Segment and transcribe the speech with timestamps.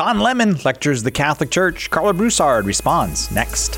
[0.00, 1.90] Don Lemon lectures the Catholic Church.
[1.90, 3.76] Karlo Broussard responds next.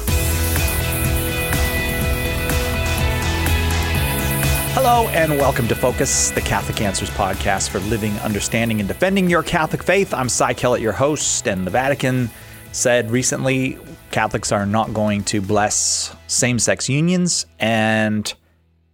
[4.72, 9.42] Hello, and welcome to Focus, the Catholic Answers podcast for living, understanding, and defending your
[9.42, 10.14] Catholic faith.
[10.14, 12.30] I'm Cy Kellett, your host, and the Vatican
[12.70, 13.76] said recently
[14.12, 17.46] Catholics are not going to bless same sex unions.
[17.58, 18.32] And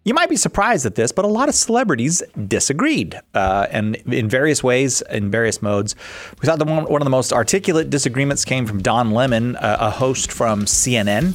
[0.05, 4.29] you might be surprised at this, but a lot of celebrities disagreed, uh, and in
[4.29, 5.95] various ways, in various modes.
[6.41, 9.77] We thought the one, one of the most articulate disagreements came from Don Lemon, uh,
[9.81, 11.35] a host from CNN.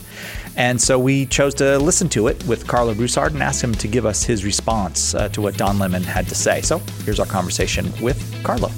[0.55, 3.88] And so we chose to listen to it with Karlo Broussard and ask him to
[3.88, 6.62] give us his response uh, to what Don Lemon had to say.
[6.62, 8.71] So here's our conversation with Karlo.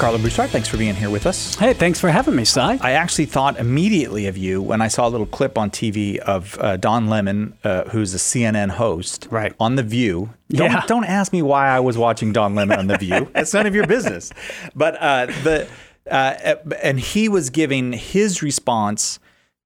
[0.00, 1.56] Karlo Broussard, thanks for being here with us.
[1.56, 2.78] Hey, thanks for having me, Cy.
[2.80, 6.56] I actually thought immediately of you when I saw a little clip on TV of
[6.58, 9.52] uh, Don Lemon, uh, who's a CNN host, right.
[9.60, 10.30] on The View.
[10.48, 10.84] Don't, Yeah.
[10.86, 13.30] don't ask me why I was watching Don Lemon on The View.
[13.34, 14.32] it's none of your business.
[14.74, 15.68] But uh, the
[16.10, 19.18] uh, and he was giving his response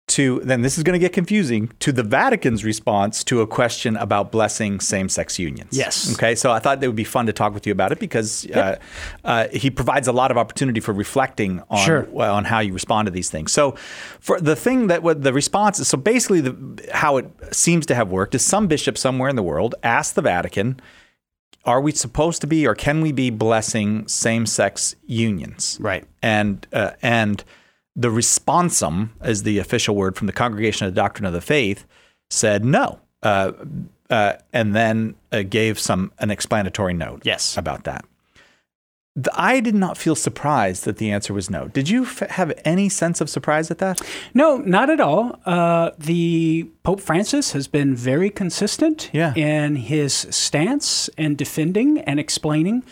[0.07, 3.97] to then this is going to get confusing to the Vatican's response to a question
[3.97, 5.77] about blessing same-sex unions.
[5.77, 6.13] Yes.
[6.13, 6.35] Okay.
[6.35, 8.79] So I thought it would be fun to talk with you about it because uh,
[9.25, 12.07] uh, he provides a lot of opportunity for reflecting on Sure.
[12.11, 13.51] well, on how you respond to these things.
[13.51, 13.73] So,
[14.21, 17.95] for the thing that what the response is, so basically, the, how it seems to
[17.95, 20.81] have worked is some bishop somewhere in the world asked the Vatican,
[21.65, 26.05] "Are we supposed to be, or can we be blessing same-sex unions?" Right.
[26.23, 27.43] And uh, and
[27.97, 31.85] the responsum, is the official word from the Congregation of the Doctrine of the Faith,
[32.31, 32.99] said no.
[33.23, 33.53] Uh,
[34.11, 37.57] uh, and then uh, gave some an explanatory note Yes.
[37.57, 38.05] about that.
[39.17, 41.69] The- I did not feel surprised that the answer was no.
[41.69, 44.01] Did you f- have any sense of surprise at that?
[44.35, 45.39] No, not at all.
[45.47, 49.33] Uh, the Pope Francis has been very consistent Yeah.
[49.35, 52.83] in his stance and defending and explaining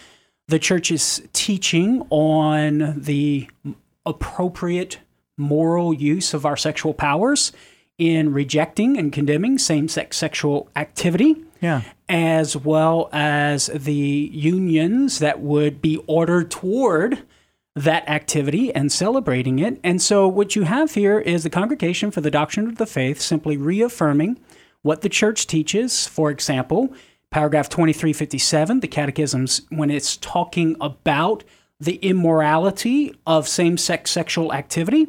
[0.48, 3.48] the church's teaching on the
[4.04, 4.98] appropriate
[5.36, 7.52] moral use of our sexual powers
[7.98, 11.36] in rejecting and condemning same sex sexual activity.
[11.60, 11.82] Yeah.
[12.08, 13.92] as well as the
[14.32, 17.22] unions that would be ordered toward
[17.74, 19.78] that activity and celebrating it.
[19.82, 23.20] And so, what you have here is the Congregation for the Doctrine of the Faith
[23.20, 24.38] simply reaffirming
[24.82, 26.06] what the church teaches.
[26.06, 26.92] For example,
[27.30, 31.44] paragraph 2357, the catechisms, when it's talking about
[31.82, 35.08] the immorality of same sex sexual activity,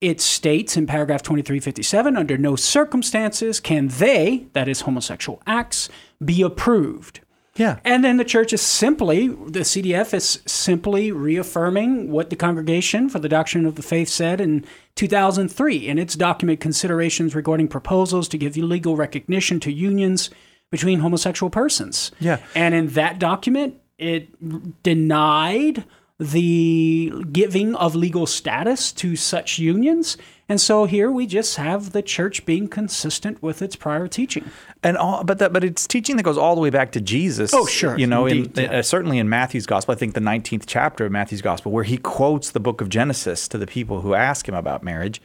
[0.00, 5.88] it states in paragraph 2357 under no circumstances can they, that is homosexual acts,
[6.24, 7.20] be approved.
[7.54, 7.78] Yeah.
[7.84, 13.20] And then the church is simply, the CDF is simply reaffirming what the Congregation for
[13.20, 14.64] the Doctrine of the Faith said in
[14.96, 20.30] 2003 in its document Considerations Regarding Proposals to Give Legal Recognition to Unions
[20.70, 22.10] Between Homosexual Persons.
[22.18, 22.38] Yeah.
[22.56, 25.84] And in that document, it denied
[26.18, 30.16] the giving of legal status to such unions.
[30.50, 34.50] And so here we just have the church being consistent with its prior teaching.
[34.82, 37.52] And all, but that, but it's teaching that goes all the way back to Jesus.
[37.52, 37.98] Oh, sure.
[37.98, 38.78] You know, Indeed, in, yeah.
[38.78, 41.98] uh, certainly in Matthew's gospel, I think the 19th chapter of Matthew's gospel, where he
[41.98, 45.20] quotes the book of Genesis to the people who ask him about marriage.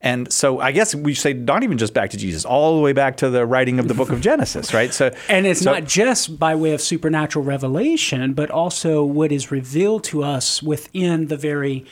[0.00, 2.92] And so I guess we say not even just back to Jesus, all the way
[2.92, 4.94] back to the writing of the book of Genesis, right?
[4.94, 9.50] So And it's so- not just by way of supernatural revelation, but also what is
[9.50, 11.84] revealed to us within the very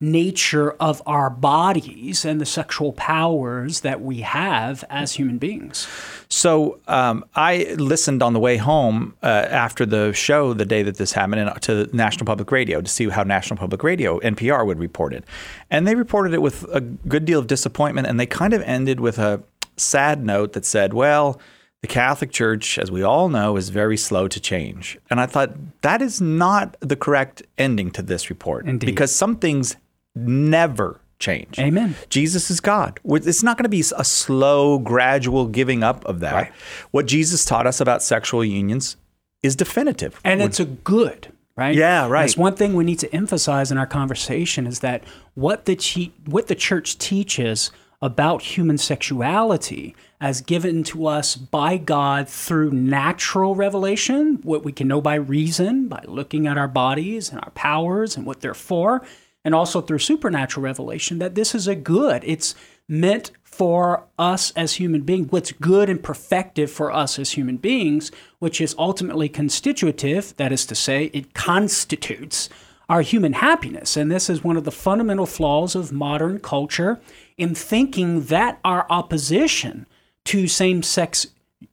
[0.00, 5.86] nature of our bodies and the sexual powers that we have as human beings.
[6.30, 10.96] So um, I listened on the way home uh, after the show, the day that
[10.96, 14.78] this happened, and to National Public Radio to see how National Public Radio (NPR) would
[14.78, 15.24] report it,
[15.70, 19.00] and they reported it with a good deal of disappointment, and they kind of ended
[19.00, 19.42] with a
[19.76, 21.40] sad note that said, "Well."
[21.82, 24.98] The Catholic Church, as we all know, is very slow to change.
[25.08, 28.66] And I thought that is not the correct ending to this report.
[28.66, 28.84] Indeed.
[28.84, 29.76] Because some things
[30.14, 31.58] never change.
[31.58, 31.94] Amen.
[32.08, 32.98] Jesus is God.
[33.04, 36.34] It's not going to be a slow, gradual giving up of that.
[36.34, 36.52] Right.
[36.90, 38.96] What Jesus taught us about sexual unions
[39.42, 40.20] is definitive.
[40.24, 41.74] And it's a good, right?
[41.74, 42.22] Yeah, right.
[42.22, 45.04] That's one thing we need to emphasize in our conversation is that
[45.34, 47.70] what the che- what the church teaches
[48.02, 54.88] about human sexuality as given to us by God through natural revelation, what we can
[54.88, 59.02] know by reason, by looking at our bodies and our powers and what they're for,
[59.44, 62.22] and also through supernatural revelation, that this is a good.
[62.24, 62.54] It's
[62.88, 68.10] meant for us as human beings, what's good and perfective for us as human beings,
[68.38, 72.48] which is ultimately constitutive, that is to say, it constitutes
[72.88, 73.96] our human happiness.
[73.96, 77.00] And this is one of the fundamental flaws of modern culture
[77.38, 79.86] in thinking that our opposition
[80.24, 81.28] to same sex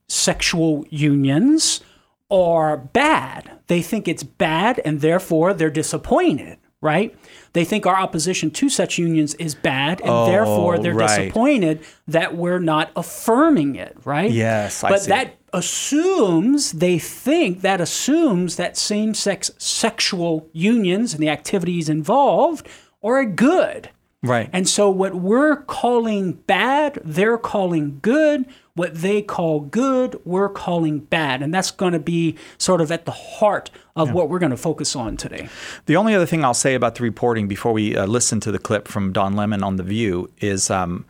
[0.08, 1.81] sexual unions
[2.30, 3.60] are bad.
[3.68, 7.16] They think it's bad and therefore they're disappointed, right?
[7.54, 11.08] They think our opposition to such unions is bad and Oh, therefore they're right.
[11.26, 14.32] disappointed that we're not affirming it, right?
[14.32, 21.30] Yes, I but that assumes they think that assumes that same-sex sexual unions and the
[21.30, 22.68] activities involved
[23.04, 23.90] are a good.
[24.28, 24.50] Right.
[24.54, 28.46] And so what we're calling bad, they're calling good.
[28.76, 31.42] What they call good, we're calling bad.
[31.42, 34.58] And that's going to be sort of at the heart of what we're going to
[34.58, 35.50] focus on today.
[35.88, 38.60] The only other thing I'll say about the reporting before we uh, listen to the
[38.60, 41.06] clip from Don Lemon on The View is um,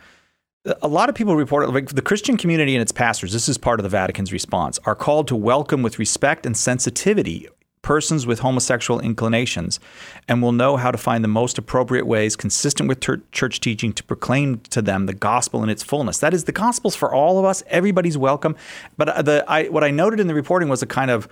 [0.82, 3.80] a lot of people report like the Christian community and its pastors, this is part
[3.80, 7.50] of the Vatican's response, are called to welcome with respect and sensitivity
[7.88, 9.80] persons with homosexual inclinations
[10.28, 13.94] and will know how to find the most appropriate ways consistent with tur- church teaching
[13.94, 16.18] to proclaim to them the gospel in its fullness.
[16.20, 17.64] That is the gospel's for all of us.
[17.68, 18.58] Everybody's welcome.
[18.98, 21.30] But uh, the I, what I noted in the reporting was a kind of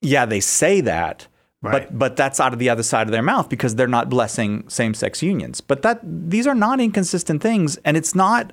[0.00, 1.26] yeah, they say that,
[1.60, 1.72] Right.
[1.72, 4.68] but but that's out of the other side of their mouth because they're not blessing
[4.68, 5.60] same-sex unions.
[5.60, 8.52] But that these are not inconsistent things, and it's not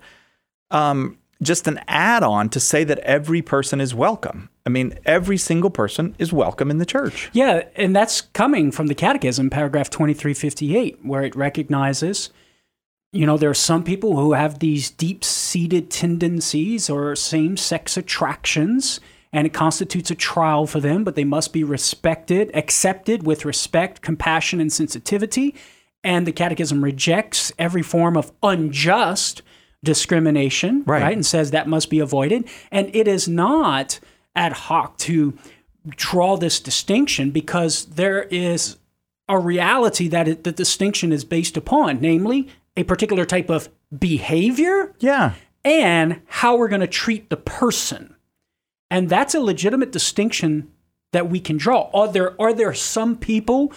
[0.72, 4.50] um, just an add-on to say that every person is welcome.
[4.66, 7.30] I mean, every single person is welcome in the church.
[7.34, 12.30] Yeah, and that's coming from the Catechism, paragraph 2358, where it recognizes,
[13.12, 17.98] you know, there are some people who have these deep seated tendencies or same sex
[17.98, 19.00] attractions,
[19.32, 24.02] and it constitutes a trial for them, but they must be respected, accepted with respect,
[24.02, 25.56] compassion, and sensitivity.
[26.04, 29.42] And the Catechism rejects every form of unjust
[29.84, 31.02] discrimination, Right.
[31.02, 31.14] right?
[31.16, 32.46] And says that must be avoided.
[32.72, 34.00] And it is not
[34.36, 35.38] ad hoc to
[35.90, 38.78] draw this distinction because there is
[39.28, 42.48] a reality that it, the distinction is based upon, namely
[42.78, 45.34] a particular type of behavior Yeah.
[45.64, 48.16] and how we're going to treat the person.
[48.90, 50.70] And that's a legitimate distinction
[51.12, 51.90] that we can draw.
[51.94, 53.72] Are there are there some people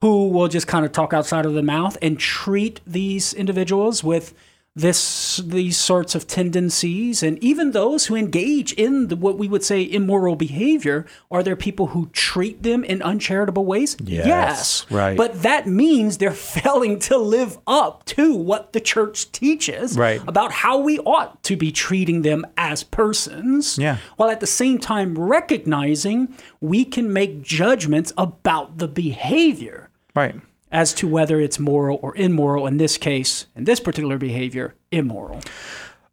[0.00, 4.32] who will just kind of talk outside of the mouth and treat these individuals with
[4.76, 9.64] this these sorts of tendencies and even those who engage in the, what we would
[9.64, 15.16] say immoral behavior are there people who treat them in uncharitable ways Yes, yes, right.
[15.16, 16.30] but that means they're
[16.60, 20.20] failing to live up to what the church teaches Right.
[20.28, 23.96] about how we ought to be treating them as persons Yeah.
[24.16, 30.36] while at the same time recognizing we can make judgments about the behavior Right.
[30.72, 35.40] As to whether it's moral or immoral in this case in this particular behavior immoral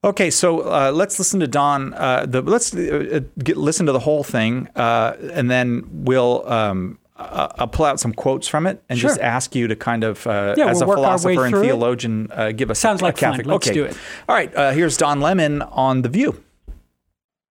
[0.04, 1.94] Okay, so uh, let's listen to Don.
[1.94, 6.48] Uh, the let's uh, get, listen to the whole thing, uh, and then we'll.
[6.48, 10.04] Um, uh, I'll pull out some quotes from it and just ask you to kind
[10.04, 12.78] of, uh, Yeah, as we'll a work our way philosopher and theologian, uh, give us
[12.78, 13.32] Sounds a, a like fun.
[13.32, 13.48] Catholic.
[13.48, 13.74] Let's okay.
[13.74, 13.98] do it.
[14.30, 16.44] All right, uh, here's Don Lemon on The View.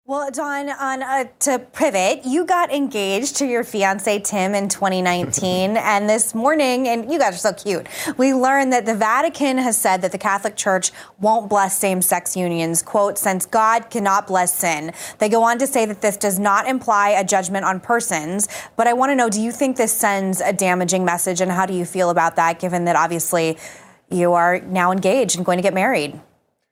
[0.08, 5.76] Well, Don, on uh, to pivot, you got engaged to your fiance Tim in 2019,
[5.76, 7.88] and this morning, and you guys are so cute.
[8.16, 12.84] We learned that the Vatican has said that the Catholic Church won't bless same-sex unions.
[12.84, 16.68] "Quote: Since God cannot bless sin." They go on to say that this does not
[16.68, 18.46] imply a judgment on persons.
[18.76, 21.66] But I want to know: Do you think this sends a damaging message, and how
[21.66, 22.60] do you feel about that?
[22.60, 23.58] Given that obviously
[24.08, 26.20] you are now engaged and going to get married.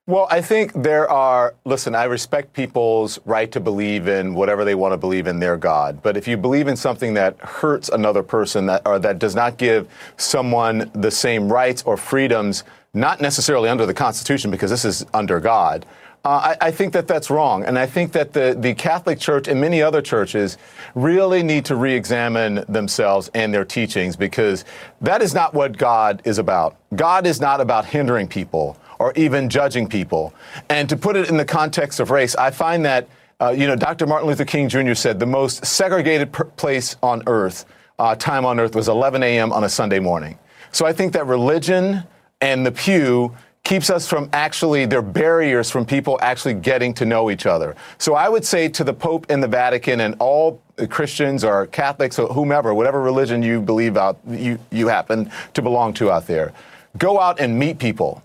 [0.07, 4.75] Well, I think there are, listen, I respect people's right to believe in whatever they
[4.75, 6.03] want to believe in their God.
[6.03, 9.57] But if you believe in something that hurts another person that, or that does not
[9.57, 15.07] give someone the same rights or freedoms, not necessarily under the Constitution, because this is
[15.15, 15.87] under God,
[16.27, 17.65] uh, I, I think that that's wrong.
[17.65, 20.59] And I think that the, the Catholic Church and many other churches
[20.95, 24.67] really need to re examine themselves and their teachings because
[25.01, 26.77] that is not what God is about.
[26.95, 30.35] God is not about hindering people or even judging people.
[30.69, 33.09] And to put it in the context of race, I find that,
[33.41, 34.07] uh, you know, Dr.
[34.07, 34.95] Martin Luther King Jr.
[34.95, 37.65] said the most segregated per- place on earth,
[37.99, 39.53] uh, time on earth, was 11 a.m.
[39.53, 40.39] on a Sunday morning.
[40.73, 42.03] So I think that religion
[42.41, 43.35] and the pew
[43.65, 47.75] keeps us from actually, they're barriers from people actually getting to know each other.
[47.99, 50.61] So I would say to the Pope and the Vatican and all
[50.91, 55.95] Christians or Catholics or whomever, whatever religion you believe out, you, you happen to belong
[55.95, 56.53] to out there,
[56.99, 58.23] go out and meet people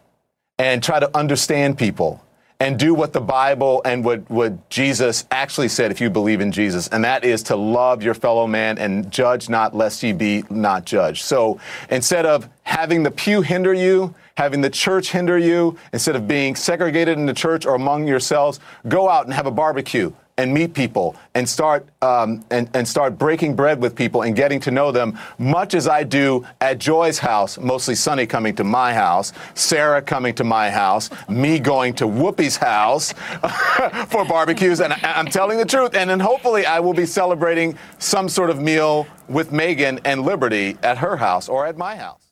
[0.60, 2.24] and try to understand people
[2.62, 6.52] and do what the Bible and what, what Jesus actually said if you believe in
[6.52, 10.44] Jesus, and that is to love your fellow man and judge not lest ye be
[10.50, 11.24] not judged.
[11.24, 11.58] So
[11.90, 16.54] instead of having the pew hinder you, having the church hinder you, instead of being
[16.54, 20.74] segregated in the church or among yourselves, go out and have a barbecue and meet
[20.74, 24.90] people and start um, and, and start breaking bread with people and getting to know
[24.90, 30.02] them, much as I do at Joy's house, mostly Sunny coming to my house, Sarah
[30.02, 33.12] coming to my house, me going to Whoopi's house
[34.08, 34.80] for barbecues.
[34.80, 35.94] And I, I'm telling the truth.
[35.94, 40.78] And then hopefully I will be celebrating some sort of meal with Meghan and Liberty
[40.84, 42.29] at her house or at my house.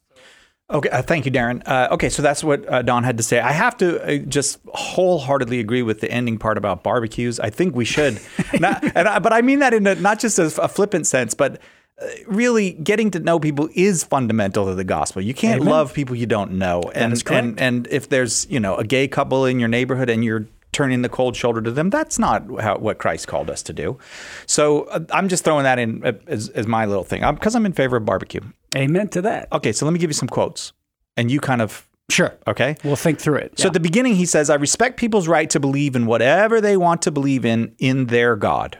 [0.69, 1.65] Okay, uh, thank you, Darren.
[1.65, 3.39] Uh, okay, so that's what uh, Don had to say.
[3.39, 7.39] I have to uh, just wholeheartedly agree with the ending part about barbecues.
[7.39, 8.19] I think we should,
[8.59, 11.33] not, and I, but I mean that in a, not just a, a flippant sense,
[11.33, 11.61] but
[12.01, 15.21] uh, really getting to know people is fundamental to the gospel.
[15.21, 15.71] You can't Amen.
[15.71, 19.45] love people you don't know, and and and if there's you know a gay couple
[19.45, 22.97] in your neighborhood and you're turning the cold shoulder to them, that's not how, what
[22.99, 23.97] Christ called us to do.
[24.45, 27.65] So uh, I'm just throwing that in uh, as, as my little thing because I'm
[27.65, 28.41] in favor of barbecue.
[28.77, 29.51] Amen to that.
[29.51, 30.73] Okay, so let me give you some quotes,
[31.15, 32.33] and you kind of Sure.
[32.47, 32.77] okay.
[32.85, 33.59] We'll think through it.
[33.59, 36.77] So at the beginning, he says, "I respect people's right to believe in whatever they
[36.77, 38.77] want to believe in in their God."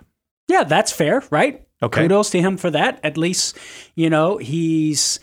[0.48, 1.68] Yeah, that's fair, right?
[1.84, 2.04] Okay.
[2.04, 3.00] Kudos to him for that.
[3.04, 3.58] At least,
[3.96, 5.20] you know, he's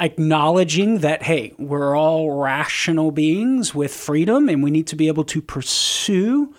[0.00, 5.24] acknowledging that, hey, we're all rational beings with freedom and we need to be able
[5.24, 6.54] to pursue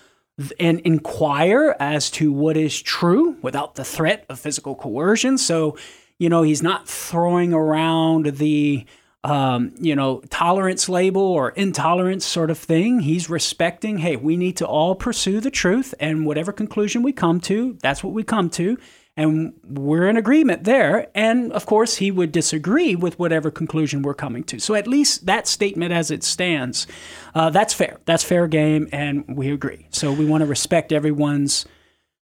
[0.58, 5.36] and inquire as to what is true without the threat of physical coercion.
[5.36, 5.76] So,
[6.20, 8.84] you know, he's not throwing around the
[9.24, 13.00] um, you know, tolerance label or intolerance sort of thing.
[13.00, 17.40] He's respecting, hey, we need to all pursue the truth, and whatever conclusion we come
[17.42, 18.78] to, that's what we come to.
[19.16, 21.08] And we're in agreement there.
[21.14, 24.58] And of course, he would disagree with whatever conclusion we're coming to.
[24.58, 26.86] So at least that statement as it stands,
[27.34, 27.98] uh, that's fair.
[28.04, 29.86] That's fair game, and we agree.
[29.90, 31.66] So we want to respect everyone's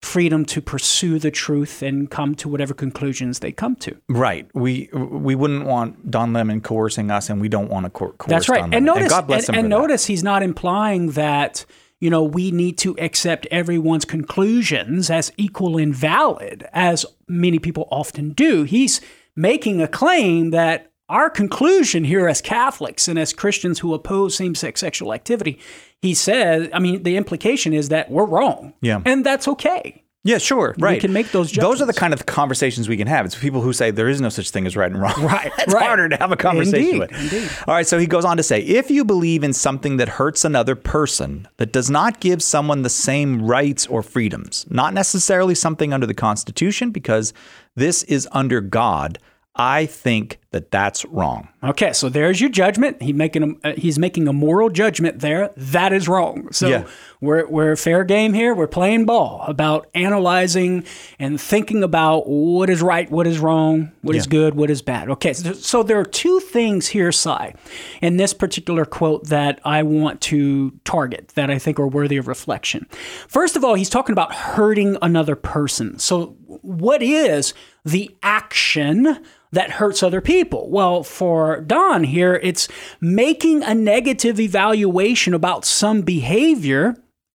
[0.01, 3.97] freedom to pursue the truth and come to whatever conclusions they come to.
[4.07, 4.47] Right.
[4.53, 8.29] We we wouldn't want Don Lemon coercing us, and we don't want to coer- coerce.
[8.29, 8.59] That's right.
[8.61, 9.01] Don And Lemon.
[9.01, 9.81] notice, God bless and, him and for that.
[9.87, 11.65] notice he's not implying that
[11.99, 17.87] you know we need to accept everyone's conclusions as equal and valid, as many people
[17.89, 18.63] often do.
[18.63, 19.01] He's
[19.35, 24.79] making a claim that our conclusion here as Catholics and as Christians who oppose same-sex
[24.79, 25.59] sexual activity,
[26.01, 28.73] he says, I mean, the implication is that we're wrong.
[28.81, 29.01] Yeah.
[29.05, 30.01] and that's okay.
[30.23, 30.73] Yeah, sure.
[30.79, 30.95] Right.
[30.95, 31.79] We can make those judgments.
[31.79, 33.27] Those are the kind of conversations we can have.
[33.27, 35.13] It's people who say there is no such thing as right and wrong.
[35.23, 35.85] Right, it's right.
[35.85, 37.11] harder to have a conversation Indeed, with.
[37.11, 37.51] indeed.
[37.67, 37.85] All right.
[37.85, 41.47] So he goes on to say if you believe in something that hurts another person,
[41.57, 46.15] that does not give someone the same rights or freedoms, not necessarily something under the
[46.15, 47.31] Constitution, because
[47.75, 49.19] this is under God,
[49.57, 51.47] I think that that's wrong.
[51.63, 53.01] Okay, so there's your judgment.
[53.01, 55.51] He making a, uh, he's making a moral judgment there.
[55.55, 56.49] That is wrong.
[56.51, 56.83] So Yeah.
[57.21, 58.53] we're we're fair game here.
[58.53, 60.83] We're playing ball about analyzing
[61.19, 64.29] and thinking about what is right, what is wrong, what is Yeah.
[64.31, 65.09] good, what is bad.
[65.09, 67.53] Okay, so, so there are two things here, Cy,
[68.01, 72.27] in this particular quote that I want to target that I think are worthy of
[72.27, 72.87] reflection.
[73.27, 75.97] First of all, he's talking about hurting another person.
[75.99, 79.19] So what is the action
[79.55, 80.69] that hurts other people?
[80.69, 82.67] Well, for Don here, it's
[83.01, 86.95] making a negative evaluation about some behavior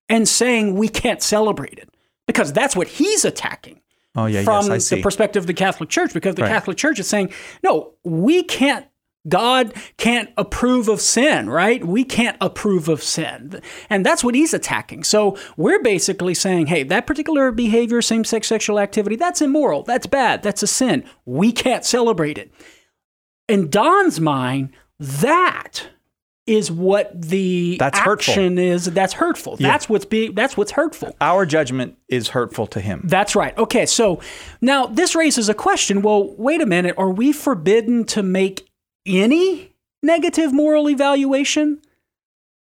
[0.08, 1.88] and saying we can't celebrate it
[2.26, 3.80] because that's what he's attacking
[4.14, 4.42] Oh, yeah.
[4.44, 4.96] from yes, I see.
[4.96, 6.48] the perspective of the Catholic Church because the Right.
[6.52, 7.32] Catholic Church is saying,
[7.62, 8.86] no, we can't.
[9.28, 11.84] God can't approve of sin, right?
[11.84, 13.60] We can't approve of sin.
[13.90, 15.04] And that's what he's attacking.
[15.04, 19.82] So we're basically saying, hey, that particular behavior, same sex sexual activity, that's immoral.
[19.82, 20.42] That's bad.
[20.42, 21.04] That's a sin.
[21.24, 22.52] We can't celebrate it.
[23.48, 25.88] In Don's mind, that
[26.46, 28.32] is what the That's hurtful.
[28.32, 28.84] action is.
[28.86, 29.56] That's hurtful.
[29.56, 31.14] That's what's being that's what's hurtful.
[31.20, 33.02] Our judgment is hurtful to him.
[33.04, 33.56] That's right.
[33.58, 34.20] Okay, so
[34.60, 36.02] now this raises a question.
[36.02, 36.94] Well, wait a minute.
[36.98, 38.65] Are we forbidden to make
[39.06, 39.72] any
[40.02, 41.80] negative moral evaluation?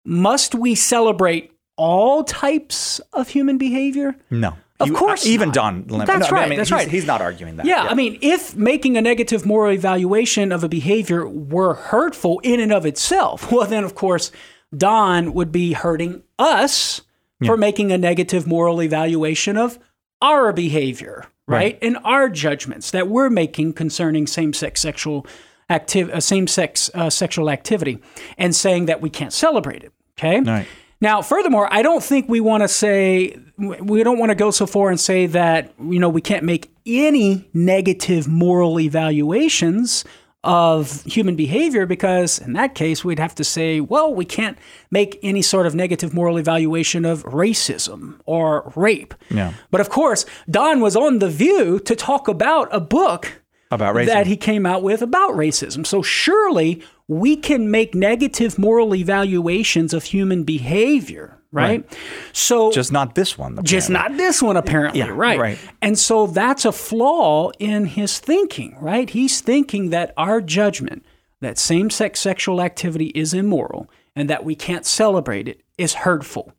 [0.06, 4.16] Must we celebrate all types of human behavior?
[4.30, 4.56] No.
[4.80, 5.52] Of You- course uh, even.
[5.52, 6.08] Don Lemon.
[6.08, 6.88] That's no, I right, mean, that's he's, right.
[6.88, 7.66] He's not arguing that.
[7.66, 12.60] Yeah, I mean, if making a negative moral evaluation of a behavior were hurtful in
[12.62, 14.32] and of itself, well, then of course,
[14.76, 17.02] Don would be hurting us
[17.46, 19.80] for making a negative moral evaluation of
[20.22, 21.80] our behavior, right?
[21.82, 25.26] And our judgments that we're making concerning same-sex sexual
[25.70, 28.00] activ- uh, same-sex uh, sexual activity,
[28.38, 29.94] and saying that we can't celebrate it.
[30.18, 30.42] Okay.
[30.42, 30.68] Right.
[31.02, 34.66] Now, furthermore, I don't think we want to say we don't want to go so
[34.66, 40.04] far and say that you know we can't make any negative moral evaluations
[40.44, 44.58] of human behavior because in that case we'd have to say, well, we can't
[44.90, 49.14] make any sort of negative moral evaluation of racism or rape.
[49.30, 49.54] Yeah.
[49.70, 54.06] But of course, Don was on the View to talk about a book About racism.
[54.08, 55.86] that he came out with about racism.
[55.86, 61.84] So surely we can make negative moral evaluations of human behavior right?
[62.32, 63.58] So Just not this one.
[63.64, 65.58] just not this one apparently Yeah, right right.
[65.82, 71.04] and so that's a flaw in his thinking right he's thinking that our judgment
[71.42, 76.54] that same-sex sexual activity is immoral and that we can't celebrate it is hurtful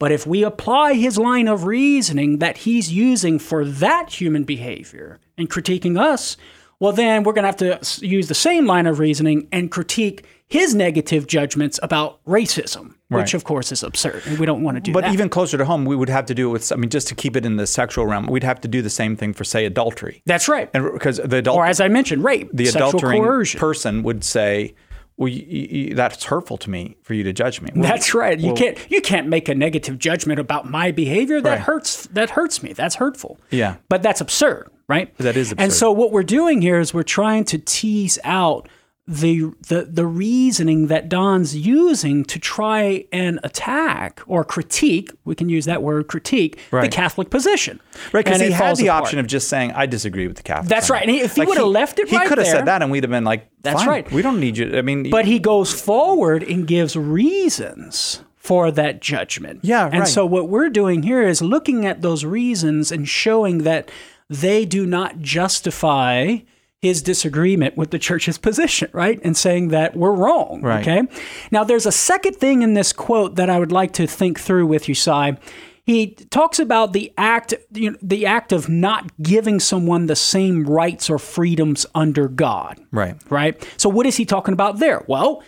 [0.00, 5.20] but if we apply his line of reasoning that he's using for that human behavior
[5.38, 6.36] and critiquing us
[6.80, 10.24] well then we're going to have to use the same line of reasoning and critique
[10.48, 14.80] his negative judgments about racism which of course is absurd and we don't want to
[14.80, 14.94] do that.
[14.94, 16.70] But that even closer to home, we would have to do it with.
[16.70, 18.90] I mean, just to keep it in the sexual realm, we'd have to do the
[18.90, 20.22] same thing for, say, adultery.
[20.26, 23.58] that's right And because the adult, or as I mentioned, rape, the sexual adultering coercion.
[23.60, 24.74] person would say,
[25.20, 25.44] "Well, y
[25.90, 28.36] y that's hurtful to me for you to judge me." Well, That's right.
[28.40, 31.40] You well, can't you can't make a negative judgment about my behavior.
[31.40, 31.60] That Right.
[31.60, 32.06] hurts.
[32.08, 32.72] That hurts me.
[32.72, 33.38] That's hurtful.
[33.50, 33.76] Yeah.
[33.88, 35.16] But that's absurd, right?
[35.18, 35.62] That is absurd.
[35.62, 38.68] And so what we're doing here is we're trying to tease out
[39.10, 45.10] the the the reasoning that Don's using to try and attack or critique.
[45.24, 47.80] We can use that word critique the Catholic position.
[48.12, 49.02] Right, because he had the apart.
[49.02, 51.02] option of just saying, "I disagree with the Catholic." That's right.
[51.02, 53.02] And he- if he would've left it he right could have said that, and we'd
[53.02, 54.10] have been like, That's right.
[54.12, 59.00] We don't need you." I mean, But he goes forward and gives reasons for that
[59.00, 59.60] judgment.
[59.62, 63.90] Yeah, And so what we're doing here is looking at those reasons and showing that
[64.28, 66.38] they do not justify
[66.82, 69.20] his disagreement with the church's position, right?
[69.22, 70.62] And saying that we're wrong.
[70.62, 70.86] Right.
[70.86, 71.02] Okay.
[71.50, 74.66] Now there's a second thing in this quote that I would like to think through
[74.66, 75.38] with you, Cy.
[75.84, 80.64] He talks about the act, you know, the act of not giving someone the same
[80.64, 83.16] rights or freedoms under God right.
[83.28, 83.68] right?
[83.76, 85.04] So what is he talking about there?
[85.08, 85.42] Well,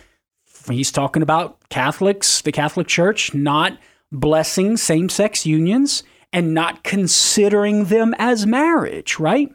[0.69, 3.79] he's talking about Catholics, the Catholic Church not
[4.11, 9.51] blessing same-sex unions and not considering them as marriage, right?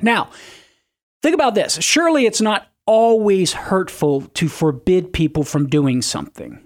[0.00, 0.30] Now,
[1.22, 1.78] think about this.
[1.80, 6.60] Surely it's not always hurtful to forbid people from doing something.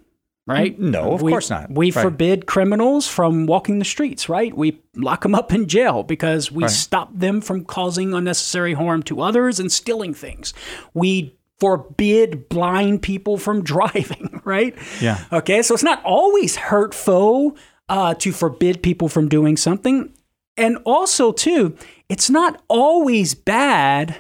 [0.45, 0.77] Right?
[0.79, 1.71] No, of We- course not.
[1.71, 2.03] We Right.
[2.03, 4.57] forbid criminals from walking the streets, right?
[4.57, 9.21] We lock them up in jail because we stop them from causing unnecessary harm to
[9.21, 10.53] others and stealing things.
[10.95, 14.75] We forbid blind people from driving, right?
[15.01, 15.19] Yeah.
[15.33, 17.57] Okay, so it's not always hurtful
[17.89, 20.13] uh, to forbid people from doing something.
[20.57, 21.77] And also, too,
[22.09, 24.17] it's not always bad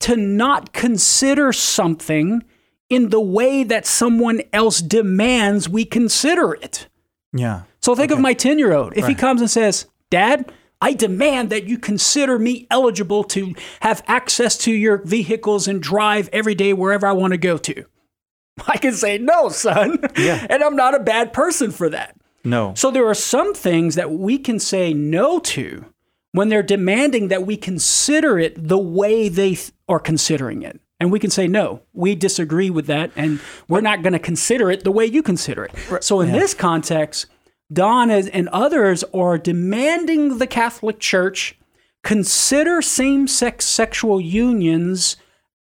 [0.00, 2.42] to not consider something
[2.88, 6.88] in the way that someone else demands we consider it.
[7.32, 7.62] Yeah.
[7.80, 8.96] So think of my 10 year old.
[8.96, 14.02] If he comes and says, Dad, I demand that you consider me eligible to have
[14.06, 17.84] access to your vehicles and drive every day wherever I want to go to.
[18.66, 19.98] I can say, No, son.
[20.16, 20.46] Yeah.
[20.50, 22.16] and I'm not a bad person for that.
[22.44, 22.74] No.
[22.74, 25.84] So there are some things that we can say no to
[26.32, 30.80] when they're demanding that we consider it the way they th- are considering it.
[31.00, 34.70] And we can say, no, we disagree with that, and we're not going to consider
[34.70, 36.04] it the way you consider it.
[36.04, 37.26] So, in this context,
[37.72, 41.56] Don and others are demanding the Catholic Church
[42.04, 45.16] consider same sex sexual unions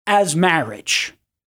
[0.05, 1.13] as marriage.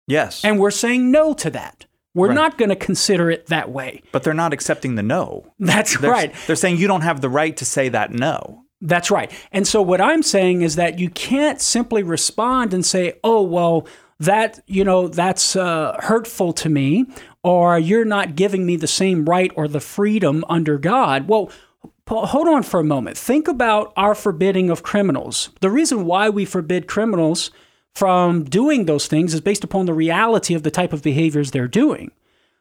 [0.07, 0.45] yes.
[0.45, 1.87] And we're saying no to that.
[2.15, 2.35] We're Right.
[2.35, 4.03] not going to consider it that way.
[4.13, 5.53] but they're not accepting the no.
[5.59, 6.35] That's They're, right.
[6.47, 8.64] They're saying you don't have the right to say that no.
[8.85, 9.33] That's right.
[9.51, 13.87] And so what I'm saying is that you can't simply respond and say, "Oh, well,
[14.21, 17.07] that, you know, that's uh, hurtful to me,"
[17.43, 21.51] or "You're not giving me the same right or the freedom under God." Well,
[22.07, 23.17] hold on for a moment.
[23.17, 25.49] Think about our forbidding of criminals.
[25.63, 27.51] The reason why we forbid criminals
[27.95, 31.69] from doing those things is based upon the reality of the type of behaviors they're
[31.69, 32.11] doing.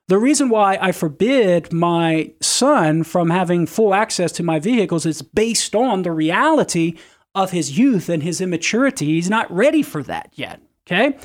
[0.08, 5.22] The reason why I forbid my son from having full access to my vehicles is
[5.22, 6.98] based on the reality
[7.34, 9.06] of his youth and his immaturity.
[9.06, 10.62] He's not ready for that yet.
[10.86, 11.18] Okay?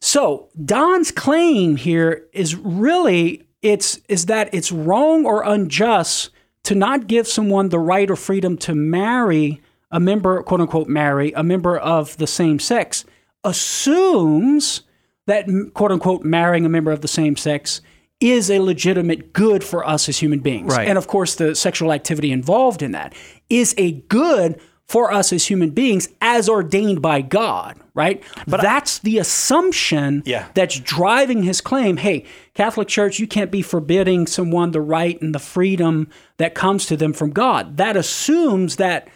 [0.00, 6.30] So, Don's claim here is really it's is that it's wrong or unjust
[6.64, 9.60] to not give someone the right or freedom to marry
[9.90, 13.04] a member, quote unquote, marry a member of the same sex,
[13.44, 14.82] assumes
[15.30, 17.80] that quote unquote marrying a member of the same sex
[18.20, 20.76] is a legitimate good for us as human beings.
[20.76, 20.86] Right.
[20.86, 23.14] And of course, the sexual activity involved in that
[23.48, 28.22] is a good for us as human beings as ordained by God, right?
[28.48, 30.46] But that's the assumption Yeah.
[30.54, 31.96] that's driving his claim.
[31.96, 36.86] Hey, Catholic Church, you can't be forbidding someone the right and the freedom that comes
[36.86, 37.76] to them from God.
[37.76, 39.06] That assumes that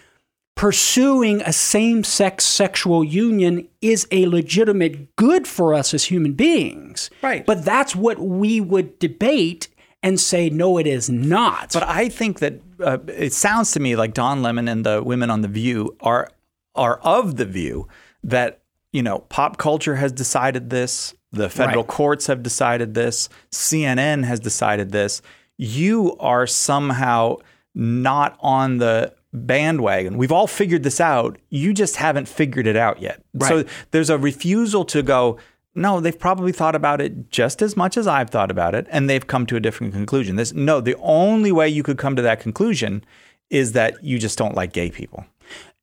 [0.55, 7.11] pursuing a same sex sexual union is a legitimate good for us as human beings.
[7.23, 7.45] Right.
[7.45, 9.69] But that's what we would debate
[10.03, 11.73] and say, no, it is not.
[11.73, 15.31] But I think that uh, it sounds to me like Don Lemon and the women
[15.31, 16.29] on the View are
[16.77, 17.87] are of the view
[18.25, 18.61] that
[18.93, 21.89] you know pop culture has decided this, the federal Right.
[21.89, 25.23] courts have decided this, CNN has decided this.
[25.57, 27.37] you are somehow
[27.77, 30.17] not on the bandwagon.
[30.17, 31.39] We've all figured this out.
[31.51, 33.23] You just haven't figured it out yet.
[33.41, 35.39] So there's a refusal to go,
[35.75, 39.11] no, they've probably thought about it just as much as I've thought about it, and
[39.11, 40.37] they've come to a different conclusion.
[40.37, 43.05] This no, the only way you could come to that conclusion
[43.51, 45.27] is that you just don't like gay people.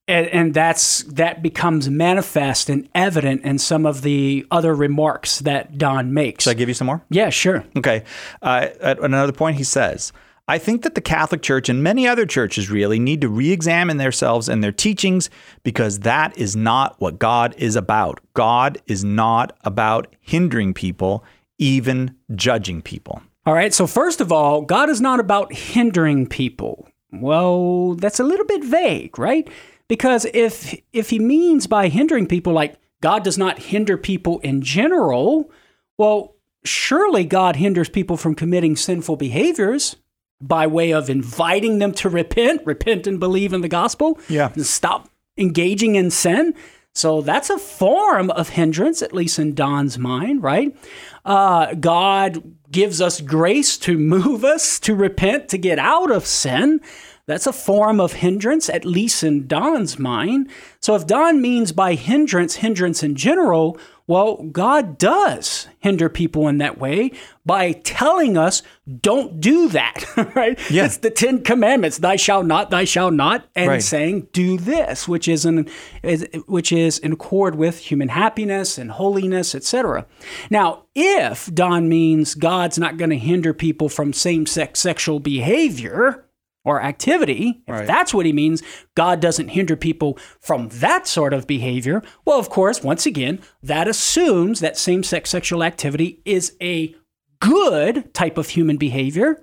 [0.07, 5.77] and, and that's that becomes manifest and evident in some of the other remarks that
[5.77, 6.45] Don makes.
[6.45, 7.03] Should I give you some more?
[7.09, 7.63] yeah, sure.
[7.77, 8.03] Okay.
[8.41, 10.11] Uh, at another point, he says,
[10.51, 13.95] I think that the Catholic Church and many other churches really need to re examine
[13.95, 15.29] themselves and their teachings
[15.63, 18.19] because that is not what God is about.
[18.33, 21.23] God is not about hindering people,
[21.57, 23.21] even judging people.
[23.45, 23.73] All right.
[23.73, 26.85] So first of all, God is not about hindering people.
[27.13, 29.49] Well, that's a little bit vague, right?
[29.87, 34.61] Because if if he means by hindering people like God does not hinder people in
[34.61, 35.49] general,
[35.97, 36.35] well,
[36.65, 39.95] surely God hinders people from committing sinful behaviors
[40.41, 44.51] by way of inviting them to repent, repent and believe in the gospel, Yeah.
[44.55, 46.53] and stop engaging in sin.
[46.93, 50.75] So that's a form of hindrance, at least in Don's mind, right?
[51.23, 56.81] Uh, God gives us grace to move us to repent, to get out of sin.
[57.27, 60.49] That's a form of hindrance, at least in Don's mind.
[60.81, 63.77] So if Don means by hindrance, hindrance in general,
[64.11, 67.11] well, God does hinder people in that way
[67.45, 68.61] by telling us,
[68.99, 70.03] don't do that,
[70.35, 70.59] right?
[70.69, 70.83] Yeah.
[70.83, 73.81] It's the Ten Commandments, thy shalt not, thy shalt not, and Right.
[73.81, 75.69] saying, do this, which is, in,
[76.03, 80.05] is, which is in accord with human happiness and holiness, etc.
[80.49, 86.25] Now, if Don means God's not going to hinder people from same-sex sexual behavior,
[86.63, 87.87] or activity, if Right.
[87.87, 88.61] that's what he means,
[88.95, 92.03] God doesn't hinder people from that sort of behavior.
[92.25, 96.95] Well, of course, once again, that assumes that same sex sexual activity is a
[97.39, 99.41] good type of human behavior,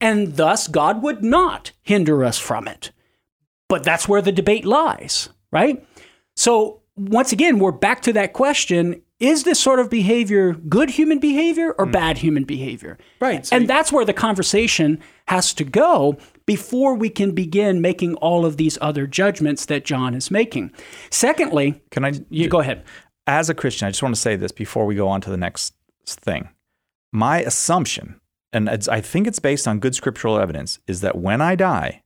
[0.00, 2.90] and thus God would not hinder us from it.
[3.68, 5.86] But that's where the debate lies, right?
[6.36, 11.18] So, once again, we're back to that question is this sort of behavior good human
[11.18, 11.92] behavior or hmm.
[11.92, 12.98] bad human behavior?
[13.20, 17.80] Right, so and you- that's where the conversation has to go before we can begin
[17.80, 20.72] making all of these other judgments that John is making.
[21.10, 22.12] Secondly, Can I?
[22.30, 22.84] you go ahead.
[23.26, 25.36] As a Christian, I just want to say this before we go on to the
[25.36, 25.74] next
[26.06, 26.50] thing.
[27.12, 28.20] My assumption,
[28.52, 32.02] and it's, I think it's based on good scriptural evidence, is that when I die,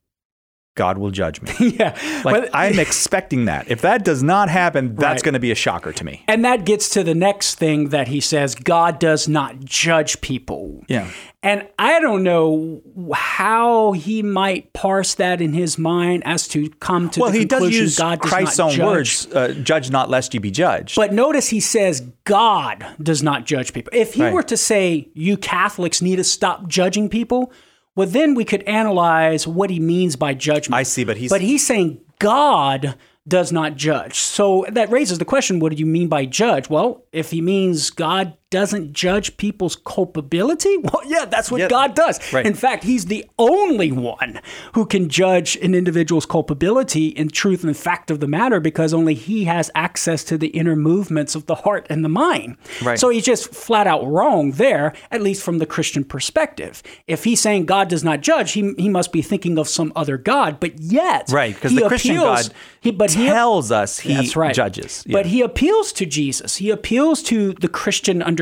[0.78, 1.52] God will judge me.
[1.78, 1.90] yeah.
[2.24, 3.70] Like But- I'm expecting that.
[3.70, 5.22] If that does not happen, that's Right.
[5.24, 6.22] going to be a shocker to me.
[6.28, 10.84] and that gets to the next thing that he says God does not judge people.
[10.88, 11.10] Yeah.
[11.42, 12.80] And I don't know
[13.14, 17.44] how he might parse that in his mind as to come to Well, the he
[17.44, 18.86] does conclusion use God does Christ's not own judge.
[18.86, 23.46] words, uh, "Judge not, lest you be judged." But notice he says God does not
[23.46, 23.90] judge people.
[23.94, 24.32] If he Right.
[24.32, 27.52] were to say you Catholics need to stop judging people,
[27.98, 30.78] well then we could analyze what he means by judgment.
[30.78, 32.94] I see, but he's- But he's saying God
[33.26, 34.14] does not judge.
[34.20, 36.70] So that raises the question what do you mean by judge?
[36.70, 41.94] Well, if he means God doesn't judge people's culpability, well, yeah, that's what Yeah, God
[41.94, 42.32] does.
[42.32, 42.46] right.
[42.46, 44.40] In fact, he's the only one
[44.72, 49.12] who can judge an individual's culpability in truth and fact of the matter because only
[49.14, 52.56] he has access to the inner movements of the heart and the mind.
[52.82, 52.98] Right.
[52.98, 56.82] So he's just flat out wrong there, at least from the Christian perspective.
[57.06, 60.16] If he's saying God does not judge, he, he must be thinking of some other
[60.16, 63.98] God, but yet Right, because he the Christian appeals- God he, but he, tells us
[63.98, 64.54] he right.
[64.54, 65.04] judges.
[65.10, 66.56] But he appeals to Jesus.
[66.56, 68.37] He appeals to the Christian understanding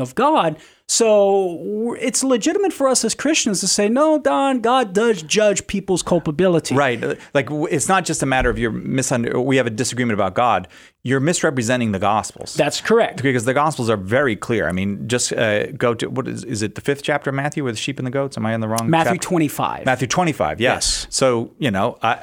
[0.00, 0.58] of God.
[0.90, 6.02] So it's legitimate for us as Christians to say, no, Don, God does judge people's
[6.02, 6.74] culpability.
[6.74, 7.18] Right.
[7.34, 9.44] Like it's not just a matter of your misunder.
[9.44, 10.66] We have a disagreement about God.
[11.04, 12.54] You're misrepresenting the Gospels.
[12.54, 13.22] That's correct.
[13.22, 14.68] because the Gospels are very clear.
[14.68, 17.64] I mean, just uh, go to what is is it the fifth chapter of Matthew
[17.64, 18.36] with the sheep and the goats?
[18.36, 18.90] Am I in the wrong?
[18.90, 19.28] Matthew chapter?
[19.28, 19.86] 25.
[19.86, 20.74] Matthew 25, yes.
[20.74, 21.06] Yes.
[21.10, 22.14] So, you know, I,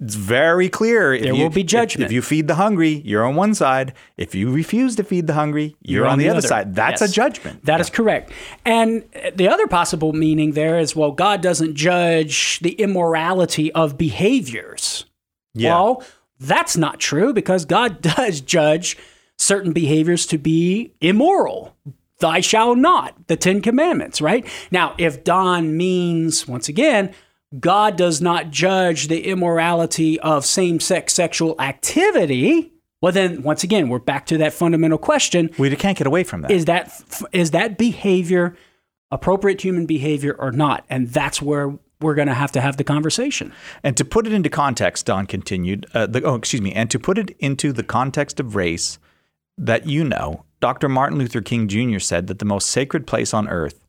[0.00, 1.12] it's very clear.
[1.12, 2.06] If There you, will be judgment.
[2.06, 3.92] If, you feed the hungry, you're on one side.
[4.16, 6.74] If you refuse to feed the hungry, you're, on, the, other, side.
[6.74, 7.10] That's Yes.
[7.10, 7.64] a judgment.
[7.64, 8.30] That is correct.
[8.64, 15.06] And the other possible meaning there is well, God doesn't judge the immorality of behaviors.
[15.54, 15.74] Yeah.
[15.74, 16.04] Well,
[16.38, 18.96] that's not true because God does judge
[19.38, 21.76] certain behaviors to be immoral.
[22.18, 24.46] Thou shalt not, the Ten Commandments, right?
[24.70, 27.14] Now, if Don means, once again,
[27.60, 32.72] God does not judge the immorality of same sex sexual activity,
[33.02, 36.42] well, then, once again, we're back to that fundamental question we can't get away from
[36.42, 36.50] that.
[36.50, 38.56] is that is that behavior
[39.10, 42.84] appropriate human behavior or not and that's where we're going to have to have the
[42.84, 46.90] conversation And to put it into context, Don continued, uh, the, oh, excuse me, and
[46.90, 48.98] to put it into the context of race
[49.56, 50.88] that you know, Dr.
[50.88, 51.98] Martin Luther King Jr.
[51.98, 53.80] said that the most sacred place on earth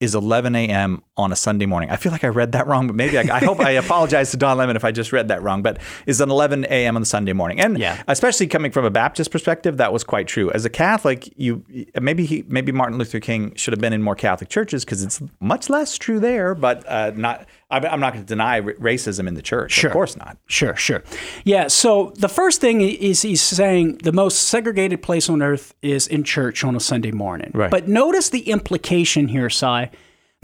[0.00, 1.02] is 11 a.m.
[1.16, 1.88] on a Sunday morning.
[1.90, 4.36] I feel like I read that wrong, but maybe I, I hope I apologize to
[4.36, 5.62] Don Lemon if I just read that wrong.
[5.62, 6.94] But is an 11 a.m.
[6.96, 8.02] on the Sunday morning, and Yeah.
[8.06, 10.50] especially coming from a Baptist perspective, that was quite true.
[10.52, 11.64] As a Catholic, you
[12.00, 15.22] maybe he, maybe Martin Luther King should have been in more Catholic churches because it's
[15.40, 16.54] much less true there.
[16.54, 19.72] But uh, not, I'm, I'm not going to deny racism in the church.
[19.72, 19.88] Sure.
[19.88, 20.36] Of course not.
[20.48, 21.02] Sure, sure.
[21.44, 26.06] Yeah, so the first thing is he's saying the most segregated place on earth is
[26.06, 27.50] in church on a Sunday morning.
[27.54, 27.70] Right.
[27.70, 29.90] But notice the implication here, Cy.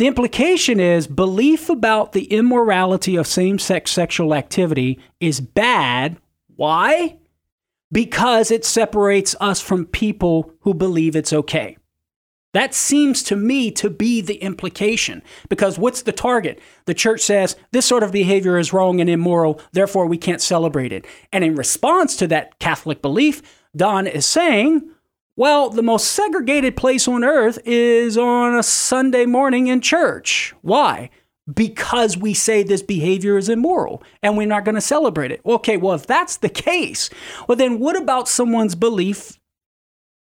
[0.03, 6.19] The implication is belief about the immorality of same sex sexual activity is bad.
[6.57, 7.19] Why?
[7.93, 11.77] Because it separates us from people who believe it's okay.
[12.53, 15.23] That seems to me to be the implication.
[15.49, 16.59] Because what's the target?
[16.87, 20.93] The church says this sort of behavior is wrong and immoral, therefore we can't celebrate
[20.93, 21.07] it.
[21.33, 23.41] And in response to that Catholic belief,
[23.77, 24.83] Don is saying,
[25.37, 30.55] well, the most segregated place on earth is on a Sunday morning in church.
[30.61, 31.11] Why?
[31.53, 35.41] Because we say this behavior is immoral and we're not going to celebrate it.
[35.45, 37.11] Okay, well, if that's the case,
[37.49, 39.41] well, then what about someone's belief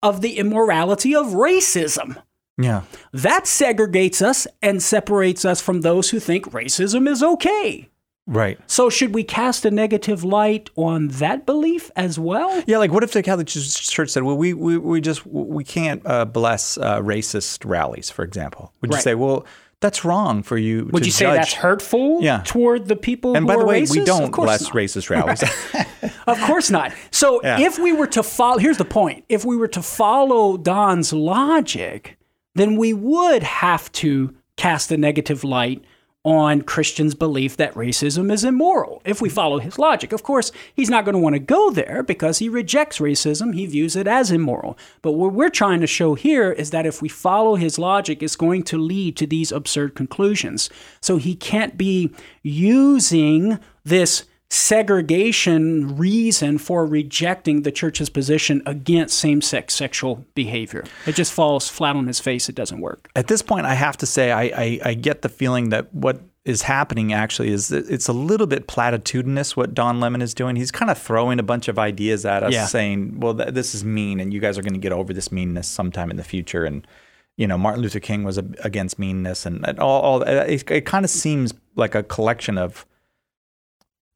[0.03, 2.21] of the immorality of racism?
[2.57, 2.83] Yeah.
[3.13, 7.89] That segregates us and separates us from those who think racism is okay.
[8.27, 8.59] Right.
[8.67, 12.61] So, should we cast a negative light on that belief as well?
[12.67, 16.01] Yeah, like what if the Catholic Church said, "Well, we we, we just we can't
[16.05, 18.73] uh, bless uh, racist rallies," for example?
[18.81, 19.45] Would you say, "Well,
[19.79, 20.89] that's wrong for you"?
[20.91, 21.35] Would you say judge?
[21.37, 22.41] that's hurtful Yeah.
[22.45, 23.49] toward the people who are not?
[23.49, 23.91] And by the way, racist?
[23.97, 24.73] we don't bless not.
[24.73, 25.43] racist rallies.
[26.27, 26.91] Of course not.
[27.11, 27.61] So Yeah.
[27.61, 32.17] if we were to follow, here's the point: if we were to follow Don's logic,
[32.55, 35.83] then we would have to cast a negative light
[36.27, 39.01] on Christians' belief that racism is immoral.
[39.05, 42.03] If we follow his logic, of course, he's not going to want to go there
[42.03, 43.55] because he rejects racism.
[43.55, 44.77] He views it as immoral.
[45.01, 48.35] But what we're trying to show here is that if we follow his logic, it's
[48.35, 50.69] going to lead to these absurd conclusions.
[50.99, 52.11] So he can't be
[52.43, 60.83] using this segregation reason for rejecting the church's position against same sex sexual behavior.
[61.05, 62.49] It just falls flat on his face.
[62.49, 63.09] It doesn't work.
[63.15, 66.21] At this point, I have to say, I, I, I get the feeling that what
[66.45, 70.55] is happening actually is it's a little bit platitudinous what Don Lemon is doing.
[70.55, 72.65] He's kind of throwing a bunch of ideas at us, Yeah.
[72.67, 75.29] saying, "Well, th- this is mean, and you guys are going to get over this
[75.29, 76.87] meanness sometime in the future." And
[77.35, 80.01] you know, Martin Luther King was a, against meanness, and, and all.
[80.01, 82.85] all it, it kind of seems like a collection of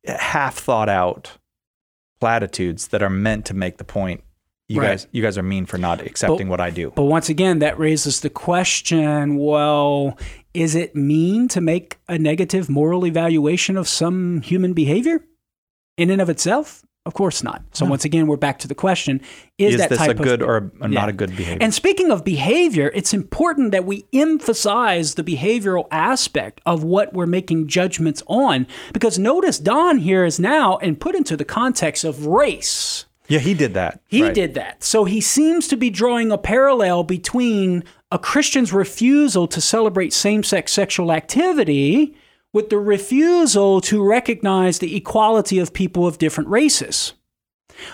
[0.06, 1.38] half thought out
[2.20, 4.24] platitudes that are meant to make the point.
[4.70, 4.90] You Right.
[4.92, 6.94] guys, you guys are mean for not accepting what I do.
[6.96, 10.18] But once again, that raises the question well,
[10.54, 15.26] is it mean to make a negative moral evaluation of some human behavior
[15.98, 16.86] in and of itself?
[17.04, 17.64] Of course not.
[17.74, 19.22] So once again, we're back to the question:
[19.58, 21.10] Is, Is that this type a of good or a- not Yeah.
[21.10, 21.58] a good behavior?
[21.60, 27.26] And speaking of behavior, it's important that we emphasize the behavioral aspect of what we're
[27.26, 28.68] making judgments on.
[28.94, 33.06] Because notice Don here is now and put into the context of race.
[33.28, 34.00] Yeah, he did that.
[34.08, 34.34] He Right.
[34.34, 34.84] did that.
[34.84, 40.44] So he seems to be drawing a parallel between a Christian's refusal to celebrate same
[40.44, 42.14] sex sexual activity
[42.54, 47.14] with the refusal to recognize the equality of people of different races.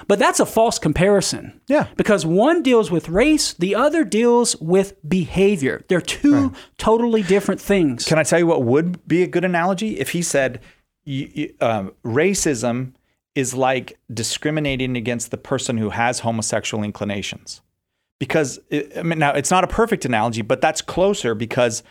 [0.07, 1.61] But that's a false comparison.
[1.67, 1.87] Yeah.
[1.95, 5.85] Because one deals with race, the other deals with behavior.
[5.87, 8.05] They're two totally different things.
[8.05, 9.99] Can I tell you what would be a good analogy?
[9.99, 10.61] If he said
[11.05, 12.93] y- y- um, racism
[13.35, 17.61] is like discriminating against the person who has homosexual inclinations.
[18.19, 21.83] Because, it, I mean, now it's not a perfect analogy, but that's closer because,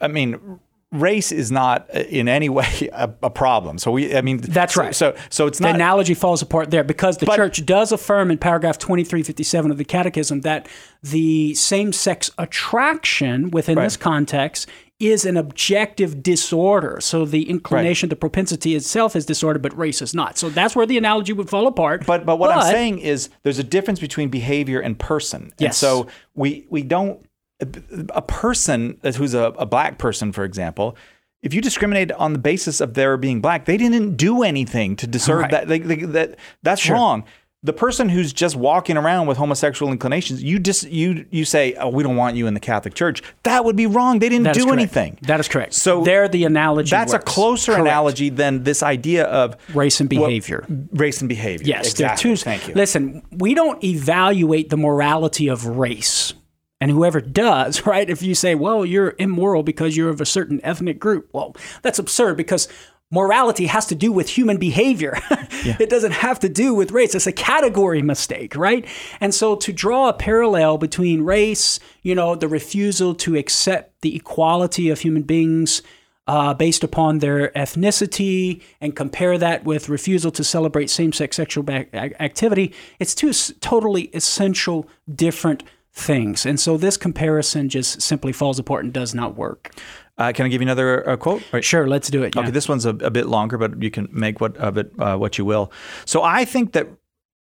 [0.00, 0.60] I mean,
[0.92, 3.76] race is not uh, in any way a, a problem.
[3.78, 4.94] So we, I mean, That's so- right.
[4.94, 8.30] So, so it's not the analogy falls apart there because the But- church does affirm
[8.30, 10.68] in paragraph 2357 of the catechism that
[11.02, 14.68] the same-sex attraction within this context
[14.98, 20.14] is an objective disorder so the inclination the propensity itself is disorder but race is
[20.14, 23.28] not so that's where the analogy would fall apart But but what I'm saying is
[23.42, 25.52] there's a difference between behavior and person.
[25.60, 27.20] And so we we don't
[27.60, 30.96] a person uh, who's a, a black person, for example.
[31.42, 35.06] If you discriminate on the basis of their being black, they didn't do anything to
[35.06, 35.50] deserve Right.
[35.52, 35.68] that.
[35.68, 37.24] They, they, that that's wrong.
[37.62, 41.88] The person who's just walking around with homosexual inclinations, you just you you say, "Oh,
[41.88, 44.18] we don't want you in the Catholic Church." That would be wrong.
[44.18, 44.72] They didn't That do correct.
[44.78, 45.18] anything.
[45.22, 47.86] that is correct So there the analogy That's a closer Correct.
[47.88, 51.66] analogy than this idea of race and well, behavior race and behavior.
[51.66, 52.02] Yes, exactly.
[52.04, 52.36] there are two.
[52.36, 52.74] Thank you.
[52.74, 56.34] Listen, we don't evaluate the morality of race.
[56.80, 58.08] And whoever does, right?
[58.08, 61.98] If you say, well, you're immoral because you're of a certain ethnic group, well, that's
[61.98, 62.68] absurd because
[63.10, 65.18] morality has to do with human behavior.
[65.30, 67.14] it doesn't have to do with race.
[67.14, 68.86] It's a category mistake, right?
[69.20, 74.16] And so to draw a parallel between race, you know, the refusal to accept the
[74.16, 75.82] equality of human beings
[76.26, 81.64] uh, based upon their ethnicity and compare that with refusal to celebrate same sex sexual
[81.70, 85.62] activity, it's two totally essential different
[85.96, 86.44] things.
[86.44, 89.74] And so this comparison just simply falls apart and does not work.
[90.18, 91.42] Uh, can I give you another uh, quote?
[91.52, 91.64] Right.
[91.64, 92.34] Sure, let's do it.
[92.34, 92.42] yeah.
[92.42, 95.16] Okay, this one's a, a bit longer, but you can make what of it uh,
[95.16, 95.72] what you will.
[96.04, 96.88] So I think that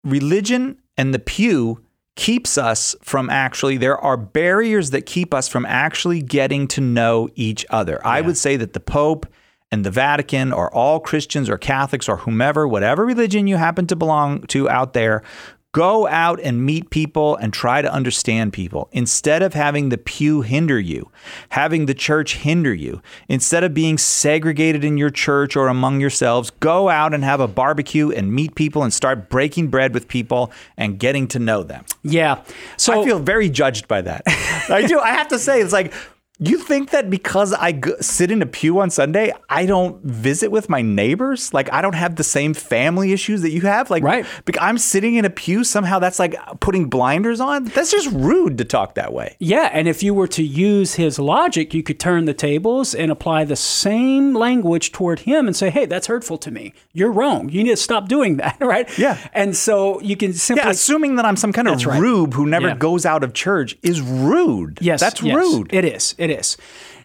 [0.03, 1.83] religion and the pew
[2.15, 7.29] keeps us from actually there are barriers that keep us from actually getting to know
[7.35, 8.05] each other.
[8.05, 9.25] I would say that the Pope
[9.71, 13.95] and the Vatican or all Christians or Catholics or whomever, whatever religion you happen to
[13.95, 15.23] belong to out there,
[15.71, 20.41] go out and meet people and try to understand people instead of having the pew
[20.41, 21.12] hinder you,
[21.49, 23.01] having the church hinder you.
[23.27, 27.47] Instead of being segregated in your church or among yourselves, go out and have a
[27.47, 31.86] barbecue and meet people and start breaking bread with people and getting to know them.
[32.01, 32.43] Yeah.
[32.77, 34.23] So I feel very judged by that.
[34.69, 34.99] I do.
[35.10, 35.93] I have to say, it's like,
[36.39, 40.52] you think that because I g- sit in a pew on Sunday, I don't visit
[40.52, 41.54] with my neighbors?
[41.54, 43.89] Like, I don't have the same family issues that you have?
[43.89, 44.25] Like, Right.
[44.60, 47.65] I'm sitting in a pew, somehow that's like putting blinders on?
[47.65, 49.36] That's just rude to talk that way.
[49.39, 53.12] Yeah, and if you were to use his logic, you could turn the tables and
[53.12, 56.73] apply the same language toward him and say, "Hey, that's hurtful to me.
[56.93, 57.49] You're wrong.
[57.49, 58.88] You need to stop doing that." Right?
[58.99, 59.17] Yeah.
[59.34, 61.99] And so you can simply Yeah, assuming that I'm some kind of right.
[61.99, 62.75] rube who never Yeah.
[62.75, 64.78] goes out of church is rude.
[64.82, 65.73] Yes, That's yes, rude.
[65.73, 66.13] It is.
[66.19, 66.57] It is.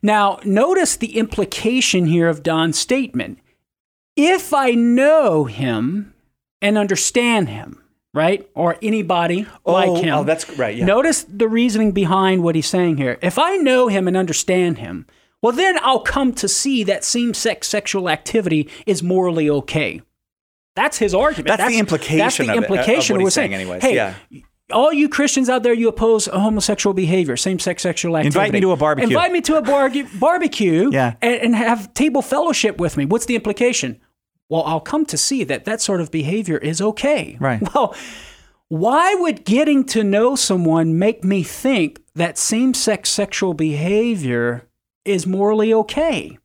[0.02, 3.38] Now, notice the implication here of Don's statement.
[4.16, 6.14] If I know him
[6.62, 7.82] and understand him,
[8.12, 10.84] right, or anybody oh, like him, oh, that's- right, yeah.
[10.84, 13.18] Notice the reasoning behind what he's saying here.
[13.22, 15.06] If I know him and understand him,
[15.42, 20.00] well, then I'll come to see that same-sex sexual activity is morally okay.
[20.76, 21.48] That's his argument.
[21.58, 23.54] That's the implication That's the of it- uh, of what he's saying saying.
[23.54, 24.14] anyways, Hey, yeah.
[24.72, 28.38] All you Christians out there, you oppose homosexual behavior, same-sex sexual activity.
[28.38, 29.08] Invite me to a barbecue.
[29.08, 30.90] Invite me to a bar- barbecue.
[30.92, 31.14] Yeah.
[31.20, 33.04] and, and have table fellowship with me.
[33.04, 34.00] What's the implication?
[34.48, 37.36] Well, I'll come to see that that sort of behavior is okay.
[37.40, 37.62] Right.
[37.74, 37.94] Well,
[38.68, 44.66] why would getting to know someone make me think that same-sex sexual behavior
[45.04, 46.38] is morally okay?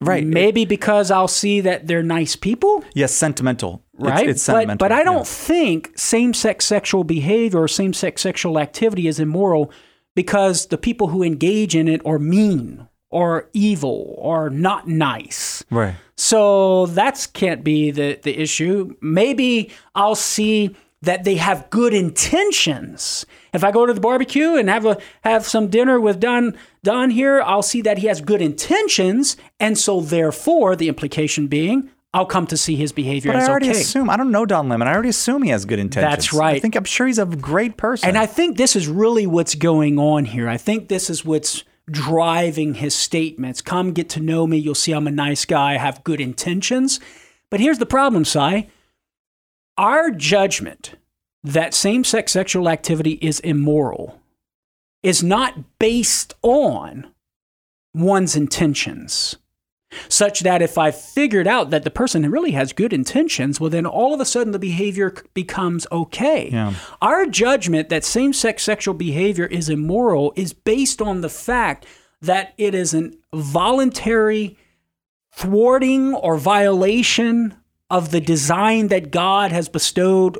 [0.00, 0.26] Right.
[0.26, 3.82] Maybe because I'll see that they're nice people yes, sentimental.
[3.98, 4.28] It's- right?
[4.28, 4.78] It's, but, sentimental.
[4.78, 5.24] but I don't yeah.
[5.24, 9.70] think same sex sexual behavior or same sex sexual activity is immoral
[10.14, 15.64] because the people who engage in it are mean or evil or not nice.
[15.70, 15.94] Right.
[16.16, 18.96] So that can't be the, the issue.
[19.00, 23.26] Maybe I'll see that they have good intentions.
[23.52, 27.10] If I go to the barbecue and have a have some dinner with Don Don
[27.10, 32.24] here, I'll see that he has good intentions, and so therefore the implication being I'll
[32.24, 33.78] come to see his behavior But as I already okay.
[33.78, 34.88] assume I don't know Don Lemon.
[34.88, 36.10] I already assume he has good intentions.
[36.10, 36.56] That's right.
[36.56, 38.08] I think I'm sure he's a great person.
[38.08, 40.48] And I think this is really what's going on here.
[40.48, 43.60] I think this is what's driving his statements.
[43.60, 44.56] Come get to know me.
[44.56, 45.74] You'll see I'm a nice guy.
[45.74, 47.00] I have good intentions.
[47.50, 48.68] But here's the problem, Cy.
[49.76, 50.94] Our judgment
[51.44, 54.18] that same sex sexual activity is immoral
[55.02, 57.12] is not based on
[57.94, 59.36] one's intentions.
[60.08, 63.86] Such that if I figured out that the person really has good intentions, well, then
[63.86, 66.50] all of a sudden the behavior becomes okay.
[66.50, 66.74] Yeah.
[67.00, 71.86] Our judgment that same sex sexual behavior is immoral is based on the fact
[72.20, 74.58] that it is an voluntary
[75.32, 77.54] thwarting or violation
[77.90, 80.38] of the design that God has bestowed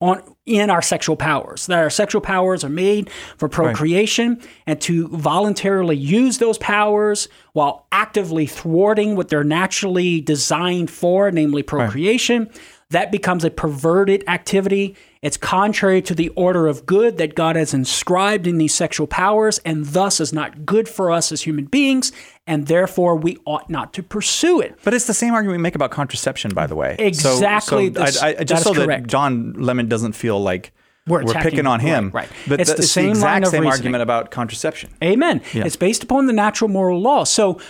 [0.00, 1.66] on in our sexual powers.
[1.66, 7.86] That our sexual powers are made for procreation and to voluntarily use those powers while
[7.92, 12.50] actively thwarting what they're naturally designed for, namely procreation.
[12.90, 14.94] That becomes a perverted activity.
[15.20, 19.58] It's contrary to the order of good that God has inscribed in these sexual powers,
[19.64, 22.12] and thus is not good for us as human beings,
[22.46, 24.78] and therefore we ought not to pursue it.
[24.84, 26.96] But it's the same argument we make about contraception, by the way.
[26.98, 27.86] Exactly.
[27.88, 29.06] So, That's- I, I, just so that.
[29.06, 30.72] John Lemon doesn't feel like
[31.06, 32.06] We're we're, picking on him.
[32.06, 32.28] right, right.
[32.48, 33.70] But It's the, the it's same the exact same reasoning.
[33.72, 34.94] argument about contraception.
[35.02, 35.40] Amen.
[35.52, 37.24] It's based upon the natural moral law.
[37.24, 37.60] So,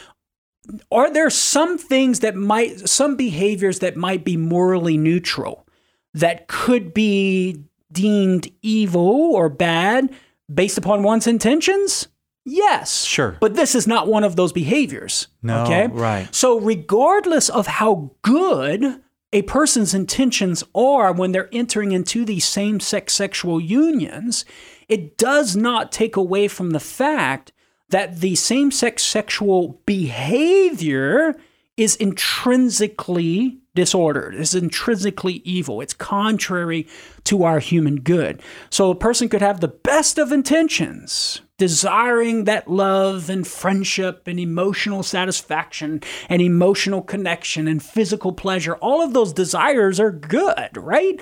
[0.90, 5.64] are there some things that might, some behaviors that might be morally neutral
[6.12, 7.62] that could be
[7.92, 10.10] deemed evil or bad
[10.52, 12.08] based upon one's intentions?
[12.48, 13.04] Yes.
[13.04, 13.36] Sure.
[13.40, 15.26] But this is not one of those behaviors.
[15.42, 15.88] No, Okay.
[15.88, 16.32] right.
[16.32, 19.00] So, regardless of how good
[19.32, 24.44] a person's intentions are when they're entering into these same sex sexual unions,
[24.88, 27.52] it does not take away from the fact
[27.90, 31.34] that the same sex sexual behavior
[31.76, 35.80] is intrinsically disordered, is intrinsically evil.
[35.80, 36.86] It's contrary
[37.24, 38.40] to our human good.
[38.70, 44.38] So a person could have the best of intentions, desiring that love and friendship and
[44.38, 48.74] emotional satisfaction and emotional connection and physical pleasure.
[48.76, 51.20] All of those desires are good, right?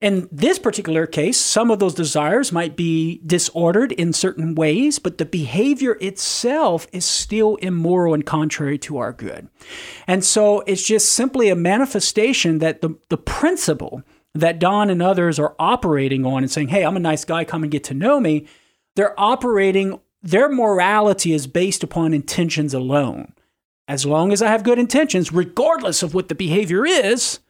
[0.00, 5.16] In this particular case, some of those desires might be disordered in certain ways, but
[5.16, 9.48] the behavior itself is still immoral and contrary to our good.
[10.06, 14.02] And so it's just simply a manifestation that the, the principle
[14.34, 17.62] that Don and others are operating on and saying, hey, I'm a nice guy, come
[17.62, 18.46] and get to know me,
[18.96, 23.32] they're operating, their morality is based upon intentions alone.
[23.86, 27.40] As long as I have good intentions, regardless of what the behavior is,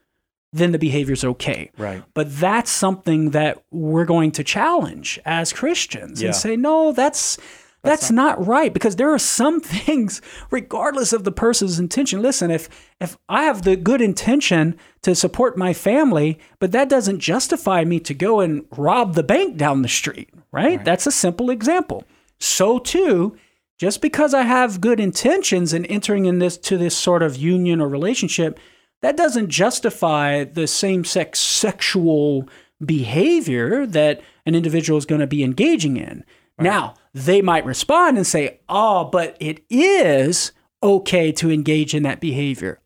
[0.53, 1.70] then the behavior's okay.
[1.78, 2.03] Right.
[2.14, 6.28] But that's something that we're going to challenge as Christians Yeah.
[6.28, 7.38] and say, no, that's
[7.85, 10.20] that's, not, right because there are some things,
[10.51, 12.22] regardless of the person's intention.
[12.22, 12.68] Listen, if
[13.01, 18.01] if I have the good intention to support my family, but that doesn't justify me
[18.01, 20.85] to go and rob the bank down the street, right?
[20.85, 22.05] That's a simple example.
[22.41, 23.37] So too,
[23.78, 27.80] just because I have good intentions in entering in this to this sort of union
[27.80, 28.59] or relationship,
[29.03, 32.49] that doesn't justify the same sex sexual
[32.85, 36.24] behavior that an individual is going to be engaging in.
[36.59, 40.52] Now, they might respond and say, oh, but it is
[40.82, 42.80] okay to engage in that behavior.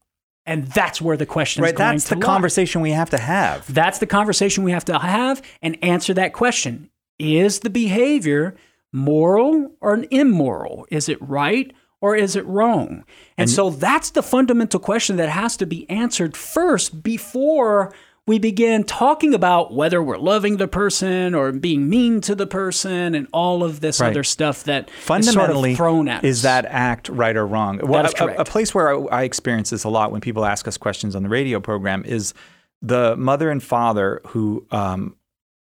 [0.47, 1.77] And that's where the question is Right.
[1.77, 2.23] going That's the lie.
[2.23, 3.73] conversation we have to have.
[3.73, 6.89] That's the conversation we have to have and answer that question.
[7.19, 8.57] Is the behavior
[8.93, 10.87] moral or immoral?
[10.91, 13.05] Is it right or is it wrong?
[13.37, 17.93] And, so that's the fundamental question that has to be answered first before
[18.29, 23.15] we begin talking about whether we're loving the person or being mean to the person
[23.15, 24.11] and all of this Right.
[24.11, 26.43] other stuff that fundamentally is sort of thrown at is us.
[26.43, 29.89] that act right or wrong Well, a- A, place where I, I experience this a
[29.89, 32.35] lot when people ask us questions on the radio program is
[32.83, 35.17] the mother and father who um,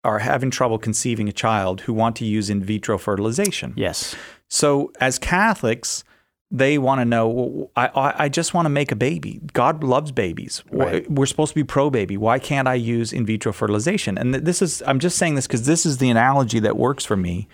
[0.03, 4.16] are having trouble conceiving a child who want to use in vitro fertilization yes.
[4.47, 6.03] so as catholics
[6.51, 9.41] they want to know I, I I just want to make a baby.
[9.53, 10.63] God loves babies.
[10.71, 11.09] Right.
[11.09, 12.17] we're supposed to be pro baby.
[12.17, 14.17] Why can't i use in vitro fertilization?
[14.17, 17.17] And this is i'm just saying this because this is the analogy that works for
[17.17, 17.47] me.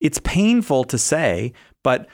[0.00, 2.06] It's painful to say but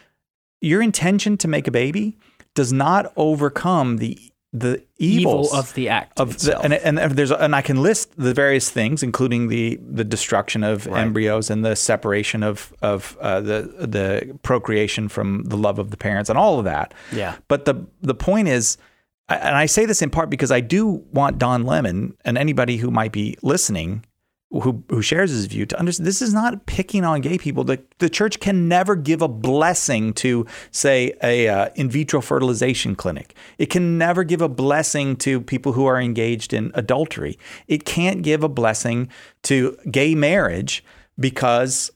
[0.60, 2.16] your intention to make a baby
[2.54, 7.30] does not overcome the the evils Evil of the act of the, and, and there's
[7.30, 11.74] and I can list the various things, including the the destruction of embryos and the
[11.74, 16.58] separation of of uh, the the procreation from the love of the parents and all
[16.58, 16.92] of that.
[17.12, 17.36] Yeah.
[17.48, 18.76] But the the point is,
[19.30, 22.90] and I say this in part because I do want Don Lemon and anybody who
[22.90, 24.04] might be listening.
[24.52, 27.64] Who, who shares his view to understand this is not picking on gay people.
[27.64, 32.94] The, the church can never give a blessing to, say, a uh, in vitro fertilization
[32.94, 33.34] clinic.
[33.56, 37.38] It can never give a blessing to people who are engaged in adultery.
[37.66, 39.08] It can't give a blessing
[39.44, 40.84] to gay marriage
[41.18, 41.90] because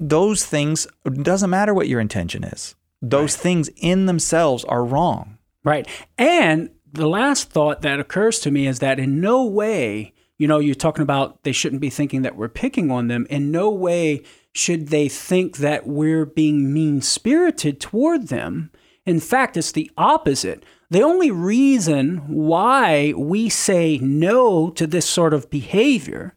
[0.00, 2.74] those things it doesn't matter what your intention is.
[3.02, 5.38] Those things in themselves are wrong.
[5.64, 5.86] Right.
[6.16, 10.60] And the last thought that occurs to me is that in no way, you know,
[10.60, 13.26] you're talking about they shouldn't be thinking that we're picking on them.
[13.28, 14.22] In no way
[14.54, 18.70] should they think that we're being mean spirited toward them.
[19.04, 20.64] In fact, it's the opposite.
[20.90, 26.34] The only reason why we say no to this sort of behavior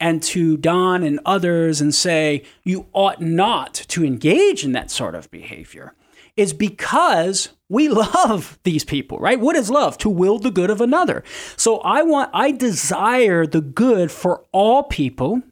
[0.00, 5.14] and to Don and others and say you ought not to engage in that sort
[5.14, 5.94] of behavior
[6.36, 9.40] is because we love these people, right?
[9.40, 9.98] What is love?
[9.98, 11.24] To will the good of another.
[11.56, 15.42] So I want, I desire the good for all people.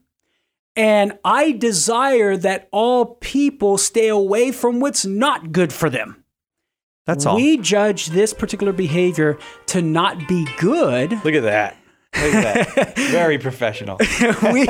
[0.75, 6.25] And I desire that all people stay away from what's not good for them.
[7.05, 7.37] That's all.
[7.37, 11.77] We judge this particular behavior to not be good Look at that.
[12.15, 12.97] Look at that.
[13.11, 13.99] Very professional.
[14.53, 14.67] we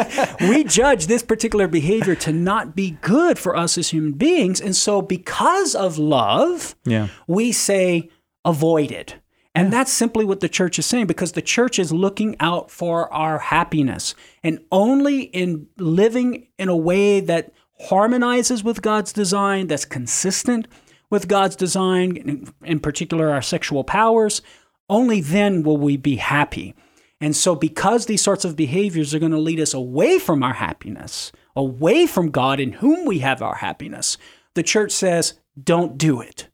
[0.49, 4.75] we judge this particular behavior to not be good for us as human beings and
[4.77, 7.09] so because of love Yeah.
[7.27, 8.11] we say
[8.45, 9.17] avoid it
[9.55, 13.13] and that's simply what the church is saying because the church is looking out for
[13.13, 17.53] our happiness and only in living in a way that
[17.89, 20.69] harmonizes with God's design that's consistent
[21.11, 24.41] with God's design in, in particular our sexual powers
[24.89, 26.75] only then will we be happy
[27.23, 30.55] and so, because these sorts of behaviors are going to lead us away from our
[30.55, 34.19] happiness, away from God in whom we have our happiness,
[34.55, 36.49] the church says, don't do it.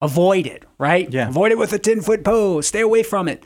[0.00, 1.12] Avoid it, right?
[1.12, 1.28] Yeah.
[1.28, 2.62] Avoid it with a 10 foot pole.
[2.62, 3.44] Stay away from it.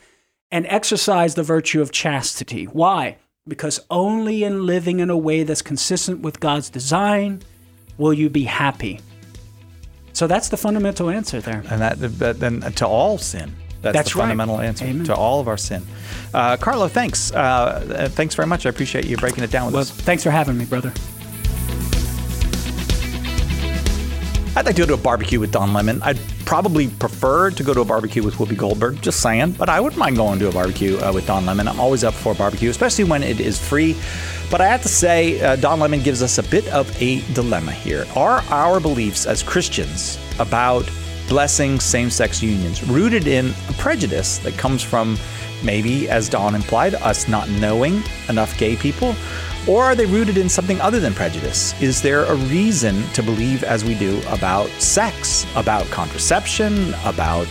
[0.51, 2.65] And exercise the virtue of chastity.
[2.65, 3.17] Why?
[3.47, 7.41] Because only in living in a way that's consistent with God's design
[7.97, 9.01] will you be happy.
[10.13, 11.65] So that's the fundamental answer there.
[11.71, 13.55] And that, that then to all sin.
[13.81, 14.23] That's, That's the right.
[14.23, 15.05] fundamental answer Amen.
[15.07, 15.85] to all of our sin.
[16.35, 17.33] Uh, Karlo, thanks.
[17.33, 18.67] Uh, thanks very much.
[18.67, 19.91] I appreciate you breaking it down with Well, us.
[19.91, 20.93] thanks for having me, brother.
[24.57, 26.03] I'd like to go to a barbecue with Don Lemon.
[26.03, 29.79] I'd probably prefer to go to a barbecue with Whoopi Goldberg, just saying, but I
[29.79, 31.69] wouldn't mind going to a barbecue uh, with Don Lemon.
[31.69, 33.97] I'm always up for a barbecue, especially when it is free.
[34.51, 37.71] But I have to say, uh, Don Lemon gives us a bit of a dilemma
[37.71, 38.05] here.
[38.17, 40.91] Are our beliefs as Christians about
[41.29, 45.17] blessing same sex unions rooted in a prejudice that comes from
[45.63, 49.15] maybe, as Don implied, us not knowing enough gay people?
[49.69, 51.81] Or are they rooted in something other than prejudice?
[51.83, 57.49] Is there a reason to believe as we do about sex, about contraception, about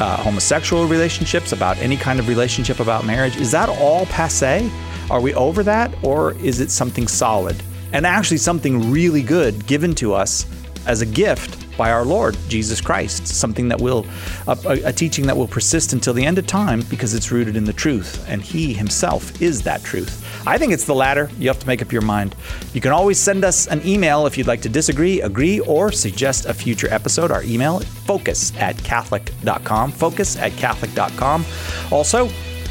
[0.00, 3.36] uh, homosexual relationships, about any kind of relationship, about marriage?
[3.36, 4.68] Is that all passe?
[5.10, 5.94] Are we over that?
[6.02, 7.62] Or is it something solid
[7.92, 10.46] and actually something really good given to us
[10.86, 14.04] as a gift by our Lord Jesus Christ, something that will,
[14.46, 17.64] a, a, teaching that will persist until the end of time because it's rooted in
[17.64, 20.22] the truth, and He Himself is that truth.
[20.46, 21.30] I think it's the latter.
[21.38, 22.36] You have to make up your mind.
[22.74, 26.44] You can always send us an email if you'd like to disagree, agree, or suggest
[26.44, 27.30] a future episode.
[27.30, 29.92] Our email focus at catholic.com.
[29.92, 31.46] Focus at catholic.com.
[31.90, 32.28] Also,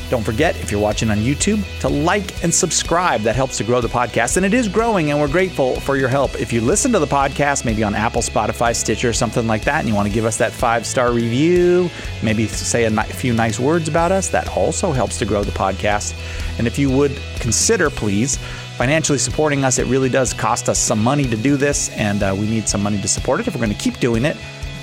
[0.09, 3.21] don't forget, if you're watching on YouTube, to like and subscribe.
[3.21, 4.37] That helps to grow the podcast.
[4.37, 6.39] And it is growing, and we're grateful for your help.
[6.39, 9.79] If you listen to the podcast, maybe on Apple, Spotify, Stitcher, or something like that,
[9.79, 11.89] and you want to give us that five star review,
[12.23, 16.13] maybe say a few nice words about us, that also helps to grow the podcast.
[16.57, 18.37] And if you would consider, please,
[18.77, 22.35] financially supporting us, it really does cost us some money to do this, and uh,
[22.37, 24.37] we need some money to support it if we're going to keep doing it.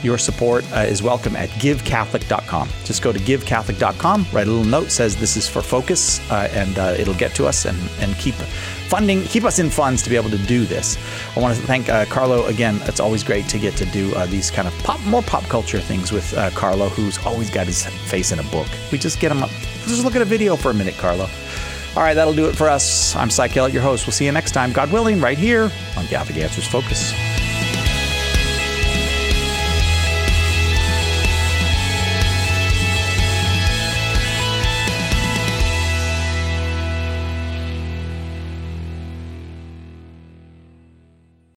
[0.06, 2.68] Your support uh, is welcome at givecatholic.com.
[2.84, 6.78] Just go to givecatholic.com, write a little note says this is for focus, uh, and
[6.78, 10.14] uh, it'll get to us and, and keep funding, keep us in funds to be
[10.14, 10.96] able to do this.
[11.36, 12.78] I want to thank uh, Karlo again.
[12.82, 15.80] It's always great to get to do uh, these kind of pop, more pop culture
[15.80, 18.68] things with uh, Karlo, who's always got his face in a book.
[18.92, 19.50] We just get him up.
[19.88, 21.28] Just look at a video for a minute, Karlo.
[21.96, 23.16] All right, that'll do it for us.
[23.16, 24.06] I'm Kellet, your host.
[24.06, 25.64] We'll see you next time, God willing, right here
[25.96, 27.12] on Catholic Answers Focus.